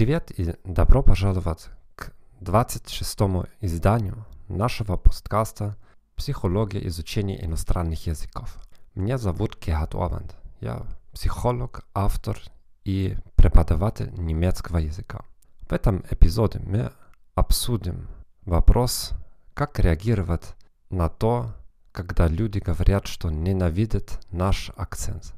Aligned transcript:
Привет 0.00 0.30
и 0.30 0.54
добро 0.64 1.02
пожаловать 1.02 1.68
к 1.94 2.12
26-му 2.40 3.44
изданию 3.60 4.24
нашего 4.48 4.96
подкаста 4.96 5.76
«Психология 6.16 6.86
изучения 6.86 7.44
иностранных 7.44 8.06
языков». 8.06 8.56
Меня 8.94 9.18
зовут 9.18 9.58
Герхard 9.60 9.94
Орбанд. 10.02 10.34
Я 10.62 10.86
психолог, 11.12 11.84
автор 11.92 12.38
и 12.82 13.18
преподаватель 13.36 14.10
немецкого 14.14 14.78
языка. 14.78 15.20
В 15.68 15.72
этом 15.74 16.02
эпизоде 16.10 16.60
мы 16.60 16.92
обсудим 17.34 18.08
вопрос, 18.46 19.10
как 19.52 19.78
реагировать 19.80 20.54
на 20.88 21.10
то, 21.10 21.52
когда 21.92 22.26
люди 22.26 22.58
говорят, 22.58 23.06
что 23.06 23.28
ненавидят 23.28 24.18
наш 24.30 24.70
акцент. 24.78 25.34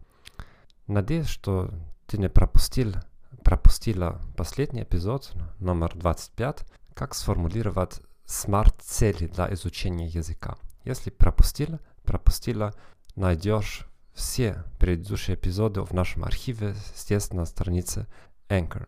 Надеюсь, 0.87 1.27
что 1.27 1.69
ты 2.07 2.17
не 2.17 2.29
пропустил, 2.29 2.95
пропустила 3.43 4.21
последний 4.37 4.83
эпизод, 4.83 5.33
номер 5.59 5.93
25, 5.95 6.65
как 6.95 7.15
сформулировать 7.15 8.01
смарт-цели 8.25 9.27
для 9.27 9.53
изучения 9.55 10.07
языка. 10.07 10.57
Если 10.85 11.11
пропустила, 11.11 11.81
пропустила, 12.05 12.75
найдешь 13.15 13.87
все 14.15 14.65
предыдущие 14.79 15.37
эпизоды 15.37 15.83
в 15.83 15.93
нашем 15.93 16.25
архиве, 16.25 16.75
естественно, 16.95 17.41
на 17.41 17.47
странице 17.47 18.07
Anchor. 18.49 18.87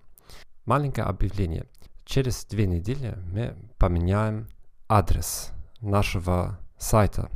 Маленькое 0.65 1.07
объявление. 1.07 1.67
Через 2.05 2.45
две 2.45 2.67
недели 2.67 3.17
мы 3.33 3.57
поменяем 3.79 4.49
адрес 4.89 5.51
нашего 5.81 6.59
сайта. 6.79 7.31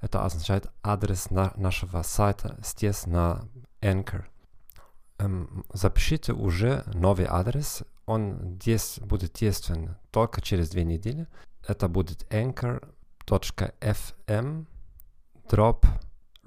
Это 0.00 0.24
означает 0.24 0.66
адрес 0.82 1.30
на 1.30 1.52
нашего 1.56 2.02
сайта 2.02 2.58
на 3.06 3.42
Anchor. 3.80 4.24
Эм, 5.20 5.64
запишите 5.72 6.32
уже 6.32 6.82
новый 6.86 7.26
адрес. 7.28 7.82
Он 8.06 8.56
здесь 8.60 8.98
будет 9.02 9.34
действен 9.34 9.96
только 10.10 10.40
через 10.40 10.70
две 10.70 10.82
недели. 10.84 11.26
Это 11.66 11.88
будет 11.88 12.26
anchor.fm 12.32 12.80
drop 15.50 15.84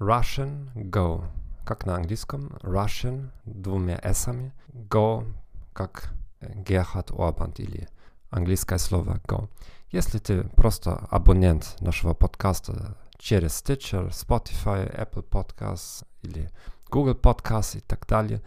Russian 0.00 0.74
Go. 0.74 1.24
Как 1.64 1.86
на 1.86 1.94
английском. 1.94 2.48
Russian 2.62 3.30
двумя 3.44 4.00
эсами. 4.02 4.52
Go 4.72 5.24
как 5.72 6.12
Gerhard 6.40 7.12
Orban 7.12 7.54
или 7.58 7.88
английское 8.30 8.78
слово 8.78 9.20
Go. 9.28 9.48
Если 9.90 10.18
ты 10.18 10.42
просто 10.56 11.06
абонент 11.10 11.76
нашего 11.80 12.14
подкаста 12.14 12.96
через 13.18 13.52
Stitcher, 13.52 14.10
Spotify, 14.10 14.92
Apple 14.92 15.24
Podcasts 15.28 16.04
или 16.22 16.50
Google 16.90 17.14
Podcasts 17.14 17.76
и 17.78 17.80
так 17.80 18.06
далее, 18.06 18.40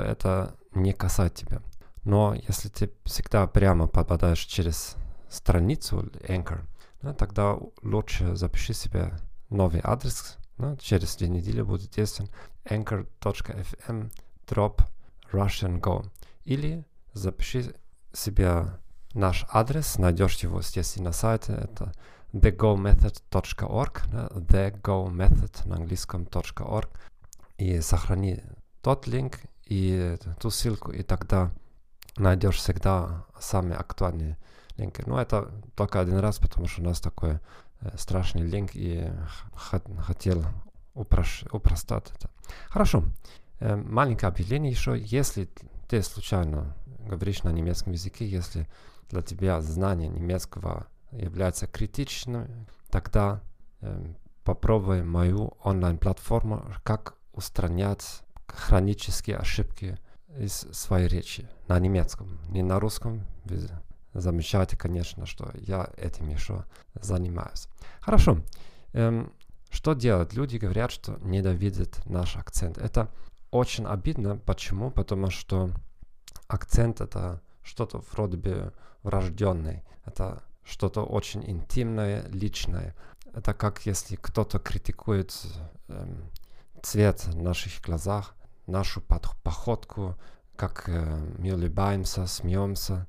это 0.00 0.54
не 0.74 0.92
касается 0.92 1.44
тебя. 1.44 1.62
Но 2.04 2.34
если 2.34 2.68
ты 2.68 2.90
всегда 3.04 3.46
прямо 3.46 3.86
попадаешь 3.86 4.40
через 4.40 4.96
страницу 5.28 6.10
Anchor, 6.28 6.60
да, 7.02 7.12
тогда 7.14 7.58
лучше 7.82 8.36
запиши 8.36 8.74
себе 8.74 9.12
новый 9.50 9.80
адрес. 9.82 10.36
Да, 10.58 10.76
через 10.76 11.16
две 11.16 11.28
недели 11.28 11.62
будет 11.62 11.90
действен 11.90 12.28
anchor.fm 12.64 14.12
drop 14.46 14.80
Russian 15.32 15.80
Go. 15.80 16.08
Или 16.44 16.84
запиши 17.12 17.74
себе 18.12 18.78
наш 19.14 19.46
адрес, 19.50 19.98
найдешь 19.98 20.36
его 20.38 20.60
и 20.60 21.00
на 21.00 21.12
сайте, 21.12 21.52
это 21.52 21.92
thegomethod.org, 22.32 24.02
да, 24.10 24.28
thegomethod 24.28 25.68
на 25.68 25.76
английском 25.76 26.24
.org, 26.24 26.88
и 27.58 27.80
сохрани 27.80 28.42
тот 28.80 29.06
линк 29.06 29.38
и 29.66 30.16
ту 30.40 30.50
ссылку, 30.50 30.92
и 30.92 31.02
тогда 31.02 31.50
найдешь 32.16 32.56
всегда 32.56 33.24
самые 33.38 33.76
актуальные 33.76 34.36
линки. 34.76 35.02
Но 35.06 35.20
это 35.20 35.50
только 35.74 36.00
один 36.00 36.18
раз, 36.18 36.38
потому 36.38 36.66
что 36.66 36.82
у 36.82 36.84
нас 36.84 37.00
такой 37.00 37.38
э, 37.80 37.96
страшный 37.96 38.42
линк, 38.42 38.70
и 38.74 39.10
хотел 39.98 40.44
упрощ, 40.94 41.44
упростать 41.50 42.10
это. 42.10 42.30
Хорошо. 42.68 43.04
Э, 43.60 43.76
маленькое 43.76 44.28
объявление 44.28 44.70
еще. 44.70 44.98
Если 44.98 45.48
ты 45.88 46.02
случайно 46.02 46.76
говоришь 47.06 47.42
на 47.42 47.50
немецком 47.50 47.92
языке, 47.92 48.26
если 48.26 48.68
для 49.10 49.22
тебя 49.22 49.60
знание 49.60 50.08
немецкого 50.08 50.86
является 51.10 51.66
критичным, 51.66 52.66
тогда 52.90 53.40
э, 53.80 54.12
попробуй 54.44 55.02
мою 55.02 55.52
онлайн-платформу, 55.62 56.64
как 56.82 57.14
устранять 57.32 58.21
хронические 58.46 59.36
ошибки 59.36 59.98
из 60.38 60.52
своей 60.72 61.08
речи 61.08 61.48
на 61.68 61.78
немецком, 61.78 62.38
не 62.48 62.62
на 62.62 62.80
русском. 62.80 63.26
Вы 63.44 63.68
замечаете, 64.14 64.76
конечно, 64.76 65.26
что 65.26 65.50
я 65.54 65.88
этим 65.96 66.28
еще 66.28 66.64
занимаюсь. 66.94 67.68
Хорошо. 68.00 68.38
Эм, 68.92 69.32
что 69.70 69.94
делать? 69.94 70.34
Люди 70.34 70.58
говорят, 70.58 70.90
что 70.90 71.18
ненавидят 71.22 72.04
наш 72.06 72.36
акцент. 72.36 72.78
Это 72.78 73.10
очень 73.50 73.86
обидно. 73.86 74.36
Почему? 74.36 74.90
Потому 74.90 75.30
что 75.30 75.70
акцент 76.46 77.00
это 77.00 77.40
что-то 77.62 78.02
вроде 78.12 78.36
бы 78.36 78.72
врожденное. 79.02 79.84
Это 80.04 80.42
что-то 80.64 81.02
очень 81.02 81.48
интимное, 81.48 82.26
личное. 82.28 82.94
Это 83.34 83.54
как 83.54 83.86
если 83.86 84.16
кто-то 84.16 84.58
критикует 84.58 85.34
эм, 85.88 86.30
цвет 86.82 87.24
в 87.24 87.40
наших 87.42 87.80
глазах, 87.82 88.34
нашу 88.66 89.00
походку, 89.00 90.16
как 90.56 90.88
э, 90.88 91.16
мы 91.38 91.52
улыбаемся, 91.52 92.26
смеемся. 92.26 93.06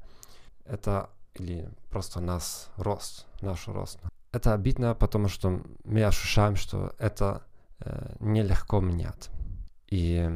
Это 0.66 1.10
или 1.36 1.70
просто 1.90 2.20
нас 2.20 2.70
рост, 2.78 3.26
наш 3.42 3.68
рост. 3.68 4.00
Это 4.32 4.54
обидно, 4.54 4.96
потому 4.96 5.28
что 5.28 5.62
мы 5.84 6.04
ощущаем, 6.04 6.56
что 6.56 6.96
это 7.00 7.44
э, 7.80 8.16
нелегко 8.20 8.80
менять. 8.80 9.30
И 9.88 10.30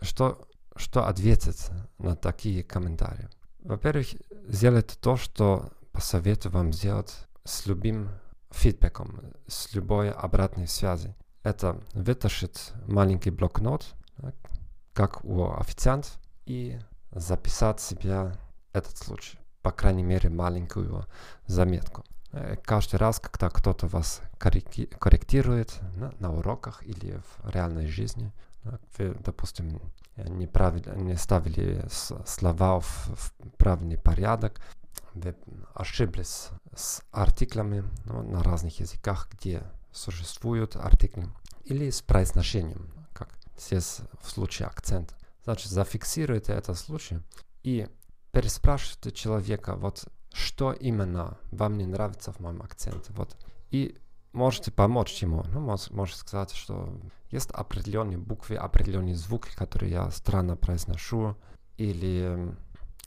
что, 0.00 0.48
что 0.76 1.06
ответить 1.06 1.70
на 1.98 2.16
такие 2.16 2.64
комментарии? 2.64 3.28
Во-первых, 3.60 4.06
сделайте 4.48 4.96
то, 4.98 5.16
что 5.16 5.70
посоветую 5.92 6.52
вам 6.52 6.72
сделать 6.72 7.14
с 7.44 7.66
любым 7.66 8.10
фидбэком, 8.50 9.20
с 9.46 9.74
любой 9.74 10.10
обратной 10.10 10.66
связи. 10.66 11.14
Это 11.42 11.80
вытащить 11.94 12.72
маленький 12.86 13.30
блокнот, 13.30 13.94
как 14.92 15.24
у 15.24 15.52
официанта, 15.52 16.08
и 16.46 16.78
записать 17.12 17.80
себе 17.80 18.34
этот 18.72 18.96
случай. 18.98 19.38
По 19.62 19.72
крайней 19.72 20.02
мере, 20.02 20.28
маленькую 20.28 21.06
заметку. 21.46 22.04
Э, 22.32 22.56
каждый 22.62 22.96
раз, 22.96 23.20
когда 23.20 23.50
кто-то 23.50 23.86
вас 23.86 24.20
корректирует 24.38 25.78
на, 25.96 26.12
на 26.18 26.32
уроках 26.32 26.82
или 26.84 27.20
в 27.20 27.50
реальной 27.50 27.86
жизни, 27.86 28.32
вы, 28.98 29.16
допустим, 29.24 29.80
не 30.16 31.16
ставили 31.16 31.84
слова 31.90 32.80
в, 32.80 32.86
в 32.86 33.32
правильный 33.56 33.98
порядок, 33.98 34.60
вы 35.14 35.34
ошиблись 35.74 36.48
с 36.74 37.02
артиклами 37.10 37.84
ну, 38.04 38.22
на 38.22 38.42
разных 38.42 38.80
языках, 38.80 39.28
где 39.32 39.62
существуют 39.92 40.76
артикли, 40.76 41.28
или 41.64 41.90
с 41.90 42.02
произношением, 42.02 42.92
как 43.12 43.30
здесь 43.56 43.98
в 44.22 44.30
случае 44.30 44.68
акцента. 44.68 45.14
Значит, 45.44 45.70
зафиксируйте 45.70 46.52
этот 46.52 46.78
случай 46.78 47.18
и 47.62 47.88
переспрашивайте 48.32 49.12
человека, 49.12 49.74
вот 49.76 50.06
что 50.32 50.72
именно 50.72 51.38
вам 51.50 51.76
не 51.78 51.86
нравится 51.86 52.32
в 52.32 52.40
моем 52.40 52.62
акценте. 52.62 53.12
Вот. 53.14 53.36
И 53.70 53.98
можете 54.32 54.70
помочь 54.70 55.22
ему. 55.22 55.44
Ну, 55.48 55.60
мож, 55.60 55.90
можете 55.90 56.20
сказать, 56.20 56.52
что 56.52 57.00
есть 57.30 57.50
определенные 57.50 58.18
буквы, 58.18 58.56
определенные 58.56 59.16
звуки, 59.16 59.54
которые 59.54 59.92
я 59.92 60.10
странно 60.10 60.56
произношу, 60.56 61.36
или 61.76 62.54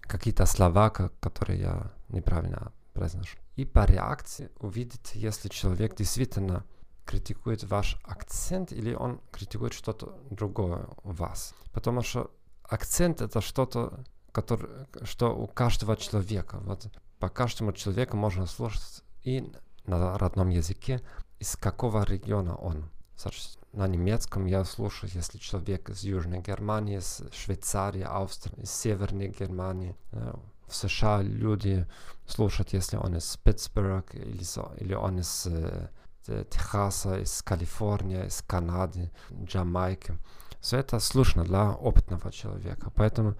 какие-то 0.01 0.45
слова, 0.45 0.89
которые 0.89 1.59
я 1.59 1.91
неправильно 2.09 2.71
произношу. 2.93 3.37
И 3.55 3.65
по 3.65 3.85
реакции 3.85 4.49
увидите, 4.59 5.19
если 5.19 5.49
человек 5.49 5.95
действительно 5.95 6.65
критикует 7.05 7.63
ваш 7.63 7.99
акцент 8.03 8.71
или 8.71 8.93
он 8.93 9.19
критикует 9.31 9.73
что-то 9.73 10.17
другое 10.29 10.87
у 11.03 11.11
вас. 11.11 11.53
Потому 11.71 12.01
что 12.01 12.31
акцент 12.63 13.21
это 13.21 13.41
что-то, 13.41 14.03
который, 14.31 14.69
что 15.03 15.35
у 15.35 15.47
каждого 15.47 15.95
человека. 15.97 16.59
Вот 16.61 16.87
по 17.19 17.29
каждому 17.29 17.73
человеку 17.73 18.17
можно 18.17 18.45
слушать 18.47 19.03
и 19.23 19.51
на 19.85 20.17
родном 20.17 20.49
языке, 20.49 21.01
из 21.39 21.55
какого 21.55 22.03
региона 22.03 22.55
он. 22.55 22.89
Значит, 23.17 23.59
на 23.73 23.87
немецком 23.87 24.45
я 24.45 24.63
слушаю, 24.65 25.09
если 25.13 25.37
человек 25.37 25.89
из 25.89 26.03
Южной 26.03 26.41
Германии, 26.41 26.97
из 26.97 27.21
Швейцарии, 27.31 28.05
Австрии, 28.07 28.63
из 28.63 28.71
Северной 28.71 29.27
Германии. 29.27 29.95
Э, 30.67 30.69
в 30.69 30.75
США 30.75 31.21
люди 31.21 31.87
слушают, 32.27 32.73
если 32.73 32.97
он 32.97 33.15
из 33.17 33.37
Питтсбурга 33.37 34.03
или, 34.13 34.43
или 34.81 34.93
он 34.93 35.19
из 35.19 35.47
э, 35.47 35.89
Техаса, 36.25 37.19
из 37.19 37.41
Калифорнии, 37.41 38.27
из 38.27 38.41
Канады, 38.41 39.11
Джамайки. 39.31 40.17
Все 40.61 40.77
это 40.77 40.99
слышно 40.99 41.43
для 41.43 41.71
опытного 41.71 42.31
человека. 42.31 42.91
Поэтому 42.95 43.35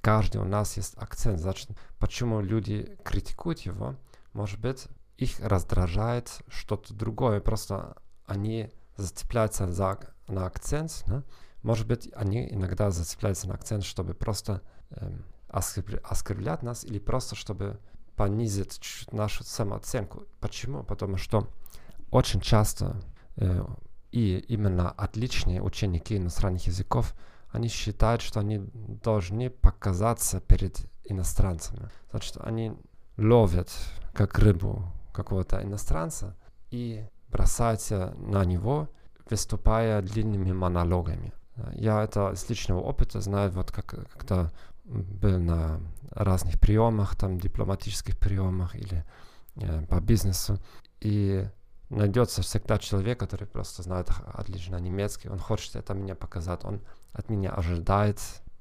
каждый 0.00 0.40
у 0.40 0.44
нас 0.44 0.76
есть 0.76 0.94
акцент. 0.96 1.38
Значит, 1.38 1.70
почему 1.98 2.40
люди 2.40 2.96
критикуют 3.04 3.60
его? 3.60 3.96
Может 4.32 4.58
быть, 4.58 4.86
их 5.18 5.38
раздражает 5.40 6.30
что-то 6.48 6.94
другое, 6.94 7.40
просто 7.40 7.96
они 8.26 8.70
зацепляются 8.96 9.70
за, 9.70 9.98
на 10.28 10.46
акцент, 10.46 11.04
да? 11.06 11.22
может 11.62 11.86
быть, 11.86 12.10
они 12.14 12.48
иногда 12.50 12.90
зацепляются 12.90 13.48
на 13.48 13.54
акцент, 13.54 13.84
чтобы 13.84 14.14
просто 14.14 14.62
эм, 14.90 15.24
оскорблять 15.54 16.62
нас 16.62 16.84
или 16.84 16.98
просто 16.98 17.36
чтобы 17.36 17.78
понизить 18.16 18.80
чуть-чуть 18.80 19.12
нашу 19.12 19.44
самооценку. 19.44 20.24
Почему? 20.40 20.82
Потому 20.82 21.16
что 21.16 21.48
очень 22.10 22.40
часто 22.40 23.00
э, 23.36 23.64
и 24.12 24.38
именно 24.48 24.90
отличные 24.90 25.62
ученики 25.62 26.16
иностранных 26.16 26.66
языков, 26.66 27.14
они 27.50 27.68
считают, 27.68 28.22
что 28.22 28.40
они 28.40 28.58
должны 29.02 29.50
показаться 29.50 30.40
перед 30.40 30.78
иностранцами. 31.04 31.88
Значит, 32.10 32.36
они 32.40 32.76
ловят 33.16 33.70
как 34.12 34.38
рыбу 34.38 34.84
какого-то 35.12 35.62
иностранца 35.62 36.36
и 36.70 37.06
бросаются 37.28 38.14
на 38.18 38.44
него, 38.44 38.88
выступая 39.28 40.02
длинными 40.02 40.52
монологами. 40.52 41.32
Я 41.72 42.02
это 42.02 42.32
из 42.32 42.48
личного 42.48 42.80
опыта 42.80 43.20
знаю, 43.20 43.50
вот 43.52 43.70
как, 43.70 44.08
когда 44.16 44.50
был 44.84 45.38
на 45.38 45.80
разных 46.10 46.60
приемах, 46.60 47.16
там 47.16 47.38
дипломатических 47.38 48.18
приемах 48.18 48.74
или 48.74 49.04
э, 49.56 49.86
по 49.86 50.00
бизнесу. 50.00 50.58
И 51.00 51.48
найдется 51.90 52.42
всегда 52.42 52.78
человек, 52.78 53.18
который 53.18 53.46
просто 53.46 53.82
знает 53.82 54.08
отлично 54.32 54.76
немецкий, 54.76 55.28
он 55.28 55.38
хочет 55.38 55.76
это 55.76 55.94
мне 55.94 56.14
показать, 56.14 56.64
он 56.64 56.80
от 57.12 57.28
меня 57.28 57.50
ожидает 57.50 58.20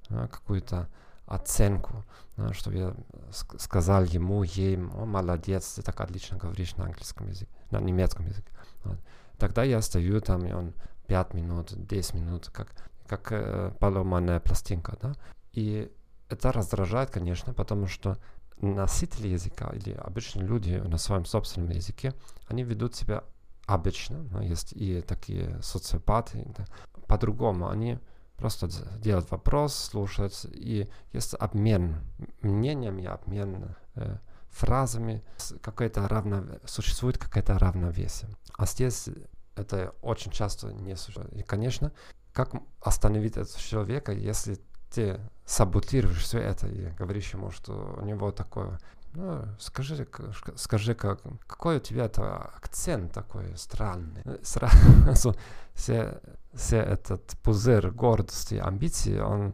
да, 0.09 0.27
какую-то 0.27 0.89
оценку, 1.25 2.03
да, 2.37 2.53
чтобы 2.53 2.77
я 2.77 2.95
сказал 3.41 4.03
ему, 4.03 4.43
ей, 4.43 4.77
о, 4.77 5.05
молодец, 5.05 5.73
ты 5.73 5.81
так 5.81 5.99
отлично 6.01 6.37
говоришь 6.37 6.75
на 6.75 6.85
английском 6.85 7.29
языке, 7.29 7.51
на 7.71 7.79
немецком 7.79 8.25
языке. 8.27 8.51
Вот. 8.83 8.99
Тогда 9.37 9.63
я 9.63 9.81
стою 9.81 10.19
там, 10.21 10.45
и 10.45 10.51
он 10.51 10.73
5 11.07 11.33
минут, 11.33 11.73
10 11.73 12.13
минут, 12.13 12.49
как, 12.49 12.69
как 13.07 13.31
э, 13.31 13.71
поломанная 13.79 14.39
пластинка, 14.39 14.97
да, 15.01 15.13
и 15.53 15.91
это 16.33 16.51
раздражает, 16.51 17.09
конечно, 17.09 17.53
потому 17.53 17.87
что 17.87 18.17
носители 18.57 19.27
языка 19.29 19.69
или 19.73 19.91
обычные 19.91 20.45
люди 20.45 20.75
на 20.75 20.97
своем 20.97 21.25
собственном 21.25 21.69
языке, 21.69 22.13
они 22.47 22.63
ведут 22.63 22.95
себя 22.95 23.23
обычно, 23.65 24.23
но 24.31 24.41
есть 24.41 24.73
и 24.73 25.01
такие 25.01 25.61
социопаты, 25.61 26.45
да, 26.57 26.65
по-другому. 27.07 27.69
Они 27.69 27.99
просто 28.37 28.69
делают 28.99 29.29
вопрос, 29.31 29.75
слушают, 29.75 30.45
и 30.51 30.89
есть 31.11 31.33
обмен 31.35 32.01
мнениями, 32.41 33.05
обмен 33.05 33.75
э, 33.95 34.17
фразами, 34.49 35.23
какое-то 35.61 36.07
равно, 36.07 36.43
существует 36.65 37.17
какое-то 37.17 37.57
равновесие. 37.57 38.29
А 38.57 38.65
здесь 38.65 39.09
это 39.55 39.93
очень 40.01 40.31
часто 40.31 40.73
не 40.73 40.95
существует. 40.95 41.33
И, 41.33 41.43
конечно, 41.43 41.91
как 42.33 42.53
остановить 42.81 43.37
этого 43.37 43.59
человека, 43.59 44.11
если 44.11 44.59
ты 44.93 45.19
саботируешь 45.45 46.23
все 46.23 46.39
это 46.39 46.67
и 46.67 46.89
говоришь 46.91 47.33
ему, 47.33 47.51
что 47.51 47.97
у 47.99 48.05
него 48.05 48.31
такое 48.31 48.79
ну, 49.15 49.43
скажи, 49.59 50.07
скажи, 50.55 50.95
как, 50.95 51.21
какой 51.45 51.77
у 51.77 51.79
тебя 51.79 52.05
это 52.05 52.35
акцент 52.37 53.13
такой 53.13 53.55
странный. 53.55 54.23
Сразу 54.41 55.35
все, 55.73 56.19
все 56.53 56.77
этот 56.77 57.21
пузырь 57.43 57.91
гордости, 57.91 58.55
амбиции, 58.55 59.19
он 59.19 59.53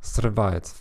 срывает. 0.00 0.72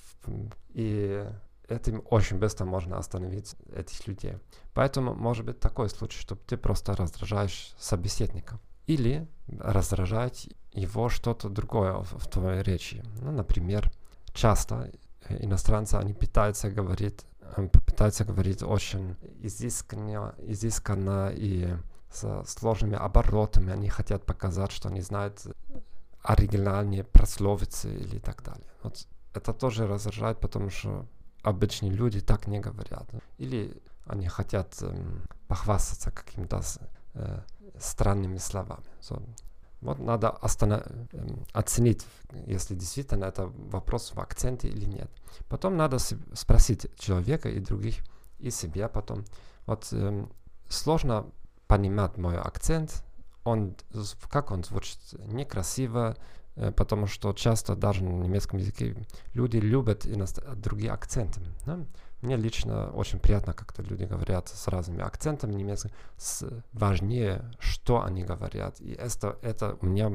И 0.74 1.28
этим 1.68 2.04
очень 2.10 2.38
быстро 2.38 2.66
можно 2.66 2.98
остановить 2.98 3.56
этих 3.76 4.08
людей. 4.08 4.38
Поэтому 4.74 5.16
может 5.16 5.46
быть 5.46 5.60
такой 5.60 5.90
случай, 5.90 6.20
что 6.20 6.36
ты 6.36 6.58
просто 6.58 6.96
раздражаешь 6.96 7.74
собеседника. 7.80 8.60
Или 8.92 9.28
раздражать 9.60 10.50
его 10.74 11.08
что-то 11.10 11.50
другое 11.50 11.94
в, 11.94 12.28
твоей 12.28 12.62
речи. 12.62 13.04
Ну, 13.22 13.32
например, 13.32 13.90
часто 14.34 14.92
иностранцы, 15.30 15.96
они 15.96 16.14
пытаются 16.14 16.70
говорить, 16.70 17.26
пытаются 17.86 18.26
говорить 18.26 18.64
очень 18.64 19.16
изысканно, 19.40 20.36
изысканно 20.40 21.32
и 21.34 21.74
с 22.12 22.44
сложными 22.46 22.98
оборотами. 22.98 23.72
Они 23.72 23.88
хотят 23.88 24.26
показать, 24.26 24.72
что 24.72 24.90
они 24.90 25.02
знают 25.02 25.42
оригинальные 26.22 27.04
прословицы 27.06 27.96
или 27.96 28.20
так 28.20 28.44
далее. 28.44 28.68
Вот 28.84 29.08
это 29.34 29.54
тоже 29.54 29.88
раздражает, 29.88 30.40
потому 30.40 30.70
что 30.70 31.06
обычные 31.44 31.92
люди 31.92 32.20
так 32.20 32.48
не 32.48 32.60
говорят. 32.60 33.10
Или 33.38 33.82
они 34.06 34.28
хотят 34.28 34.82
эм, 34.82 35.22
похвастаться 35.48 36.12
какими-то 36.12 36.62
э, 37.14 37.40
странными 37.82 38.38
словами. 38.38 38.86
So, 39.02 39.22
вот 39.82 40.00
надо 40.00 40.30
останов... 40.30 40.84
Эм, 41.14 41.44
оценить, 41.54 42.06
если 42.46 42.76
действительно 42.76 43.26
это 43.26 43.48
вопрос 43.48 44.14
в 44.14 44.20
акценте 44.20 44.68
или 44.68 44.86
нет. 44.86 45.10
Потом 45.50 45.76
надо 45.76 45.98
спросить 46.34 46.88
человека 46.98 47.50
и 47.50 47.60
других, 47.60 47.96
и 48.40 48.52
себя 48.52 48.88
потом. 48.88 49.26
Вот 49.66 49.88
эм, 49.92 50.32
сложно 50.70 51.26
понимать 51.68 52.18
мой 52.18 52.38
акцент, 52.38 53.04
он, 53.44 53.76
как 54.30 54.52
он 54.52 54.64
звучит, 54.64 55.00
некрасиво, 55.14 56.16
э, 56.56 56.72
потому 56.72 57.08
что 57.08 57.34
часто 57.34 57.76
даже 57.76 58.04
на 58.04 58.24
немецком 58.24 58.60
языке 58.60 58.96
люди 59.34 59.58
любят 59.58 60.06
другие 60.62 60.92
акценты. 60.92 61.42
Да? 61.66 61.80
Мне 62.22 62.38
лично 62.38 62.92
очень 62.92 63.20
приятно, 63.20 63.54
как-то 63.54 63.82
люди 63.82 64.04
говорят 64.04 64.48
с 64.48 64.68
разными 64.68 65.02
акцентами 65.02 65.54
немецким. 65.54 65.92
Важнее, 66.72 67.52
что 67.60 68.04
они 68.04 68.24
говорят. 68.24 68.80
И 68.80 68.92
это, 68.92 69.38
это 69.42 69.78
у 69.82 69.86
меня 69.88 70.12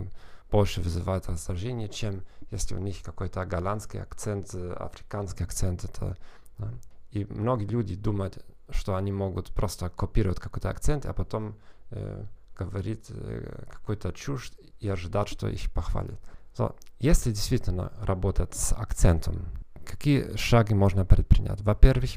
больше 0.51 0.81
вызывает 0.81 1.27
раздражение, 1.27 1.89
чем 1.89 2.23
если 2.51 2.77
у 2.77 2.79
них 2.79 3.03
какой-то 3.03 3.45
голландский 3.45 4.01
акцент, 4.01 4.55
африканский 4.55 5.45
акцент. 5.45 5.85
Это, 5.85 6.17
да. 6.59 6.73
И 7.11 7.25
многие 7.25 7.67
люди 7.67 7.97
думают, 7.97 8.45
что 8.71 8.95
они 8.95 9.13
могут 9.13 9.49
просто 9.49 9.89
копировать 9.91 10.39
какой-то 10.39 10.71
акцент, 10.71 11.07
а 11.07 11.13
потом 11.13 11.57
э, 11.91 12.25
говорить 12.57 13.07
э, 13.11 13.65
какой-то 13.71 14.13
чушь 14.13 14.53
и 14.81 14.89
ожидать, 14.89 15.29
что 15.29 15.49
их 15.49 15.73
похвалят. 15.73 16.21
So, 16.57 16.75
если 16.99 17.31
действительно 17.31 17.93
работать 18.01 18.55
с 18.55 18.73
акцентом, 18.73 19.47
Какие 19.87 20.37
шаги 20.37 20.75
можно 20.75 21.05
предпринять? 21.05 21.61
Во-первых, 21.63 22.11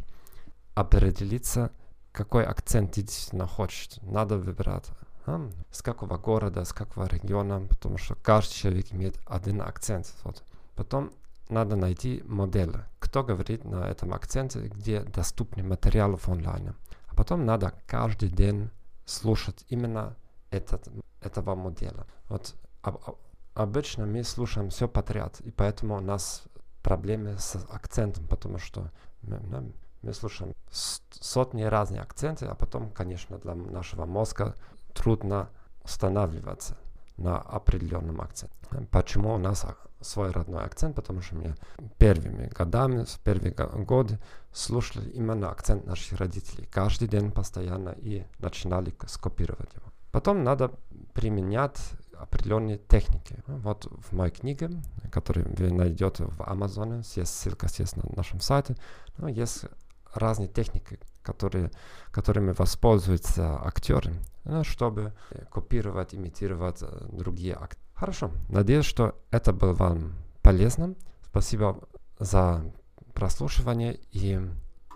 определиться, 0.73 1.71
какой 2.11 2.45
акцент 2.45 2.93
действительно 2.93 3.45
хочешь. 3.45 3.89
Надо 4.01 4.37
выбирать, 4.37 4.89
а, 5.25 5.49
с 5.71 5.81
какого 5.81 6.17
города, 6.17 6.65
с 6.65 6.73
какого 6.73 7.05
региона, 7.05 7.61
потому 7.69 7.97
что 7.97 8.15
каждый 8.15 8.55
человек 8.55 8.91
имеет 8.91 9.19
один 9.25 9.61
акцент. 9.61 10.13
Вот. 10.23 10.43
Потом 10.75 11.11
надо 11.49 11.75
найти 11.75 12.23
модель, 12.25 12.73
кто 12.99 13.23
говорит 13.23 13.65
на 13.65 13.89
этом 13.89 14.13
акценте, 14.13 14.67
где 14.67 15.01
доступны 15.01 15.63
материалы 15.63 16.17
в 16.17 16.27
онлайне. 16.29 16.73
А 17.07 17.15
потом 17.15 17.45
надо 17.45 17.73
каждый 17.87 18.29
день 18.29 18.69
слушать 19.05 19.65
именно 19.69 20.15
этот, 20.51 20.87
этого 21.21 21.55
модели. 21.55 22.05
Вот 22.29 22.55
об, 22.81 22.97
обычно 23.53 24.05
мы 24.05 24.23
слушаем 24.23 24.69
все 24.69 24.87
подряд, 24.87 25.41
и 25.41 25.51
поэтому 25.51 25.97
у 25.97 26.01
нас 26.01 26.43
проблемы 26.81 27.37
с 27.37 27.55
акцентом, 27.69 28.27
потому 28.27 28.57
что 28.57 28.91
мы, 29.21 29.39
мы, 29.39 29.73
мы 30.01 30.13
слушаем 30.13 30.53
сотни 30.71 31.63
разных 31.63 32.01
акцентов, 32.01 32.49
а 32.49 32.55
потом, 32.55 32.89
конечно, 32.91 33.37
для 33.37 33.55
нашего 33.55 34.05
мозга 34.05 34.55
трудно 34.93 35.49
устанавливаться 35.83 36.77
на 37.17 37.37
определенном 37.37 38.21
акценте. 38.21 38.55
Почему 38.91 39.33
у 39.33 39.37
нас 39.37 39.65
свой 39.99 40.31
родной 40.31 40.63
акцент? 40.63 40.95
Потому 40.95 41.21
что 41.21 41.35
мы 41.35 41.55
первыми 41.97 42.47
годами, 42.47 43.03
в 43.03 43.19
первые 43.19 43.53
годы 43.53 44.19
слушали 44.53 45.09
именно 45.09 45.51
акцент 45.51 45.85
наших 45.85 46.19
родителей. 46.19 46.67
Каждый 46.71 47.07
день 47.07 47.31
постоянно 47.31 47.89
и 47.89 48.25
начинали 48.39 48.93
скопировать 49.07 49.73
его. 49.73 49.85
Потом 50.11 50.43
надо 50.43 50.71
применять 51.13 51.77
определенные 52.19 52.77
техники. 52.77 53.35
Вот 53.47 53.85
в 53.85 54.13
моей 54.13 54.31
книге, 54.31 54.69
которую 55.11 55.53
вы 55.55 55.71
найдете 55.71 56.25
в 56.25 56.41
Амазоне, 56.41 57.01
есть 57.15 57.33
ссылка 57.33 57.67
есть 57.77 57.95
на 57.97 58.03
нашем 58.15 58.39
сайте, 58.39 58.75
но 59.17 59.27
есть 59.27 59.65
разные 60.13 60.47
техники, 60.47 60.99
которые, 61.21 61.71
которыми 62.11 62.51
воспользуются 62.51 63.59
актеры, 63.63 64.13
ну, 64.43 64.63
чтобы 64.63 65.13
копировать, 65.51 66.15
имитировать 66.15 66.83
другие 67.11 67.55
акты. 67.55 67.79
Хорошо, 67.93 68.31
надеюсь, 68.49 68.85
что 68.85 69.15
это 69.29 69.53
было 69.53 69.73
вам 69.73 70.13
полезно. 70.41 70.95
Спасибо 71.25 71.87
за 72.17 72.63
прослушивание 73.13 73.99
и 74.11 74.39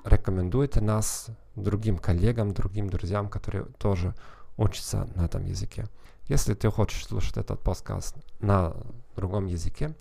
рекомендуйте 0.06 0.82
нас 0.82 1.28
другим 1.56 1.98
коллегам, 1.98 2.54
другим 2.54 2.90
друзьям, 2.90 3.30
которые 3.30 3.66
тоже 3.78 4.16
учатся 4.58 5.10
на 5.16 5.26
этом 5.26 5.46
языке. 5.46 5.88
Если 6.28 6.54
ты 6.54 6.72
хочешь 6.72 7.06
слушать 7.06 7.38
этот 7.38 7.62
подкаст 7.62 8.16
на 8.40 8.74
другом 9.16 9.46
языке, 9.46 9.94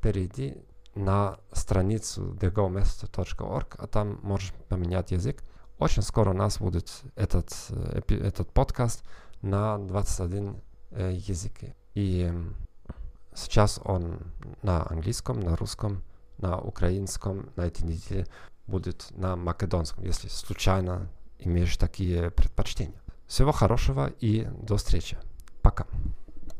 перейди 0.00 0.56
на 0.94 1.38
страницу 1.52 2.34
thegomethod.org, 2.34 3.74
а 3.78 3.86
там 3.88 4.20
можешь 4.22 4.52
поменять 4.68 5.10
язык. 5.10 5.42
Очень 5.78 6.02
скоро 6.02 6.30
у 6.30 6.34
нас 6.34 6.58
будет 6.58 7.02
этот, 7.16 7.52
этот 8.08 8.52
подкаст 8.52 9.02
на 9.42 9.78
21 9.78 10.62
языки. 10.92 11.74
И 11.94 12.32
сейчас 13.34 13.80
он 13.84 14.20
на 14.62 14.88
английском, 14.88 15.40
на 15.40 15.56
русском, 15.56 16.04
на 16.38 16.60
украинском, 16.60 17.50
на 17.56 17.62
этой 17.62 17.84
неделе 17.86 18.26
будет 18.66 19.06
на 19.10 19.34
македонском, 19.34 20.04
если 20.04 20.28
случайно 20.28 21.10
имеешь 21.40 21.76
такие 21.76 22.30
предпочтения. 22.30 23.00
Всего 23.26 23.52
хорошего 23.52 24.12
и 24.20 24.46
до 24.62 24.76
встречи. 24.76 25.18
Пока. 25.62 25.86